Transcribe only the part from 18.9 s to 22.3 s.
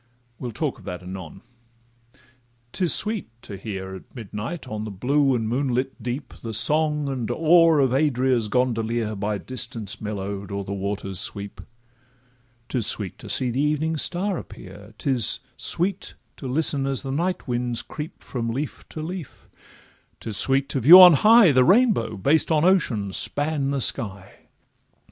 leaf; 'tis sweet to view on high The rainbow,